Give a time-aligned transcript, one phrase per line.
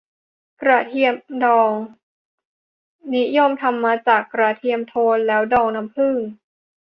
[0.61, 1.71] กระเทียมดอง
[3.15, 6.17] นิยมทำมาจากกระเทียมโทน แล้วดองน้ำผึ้ง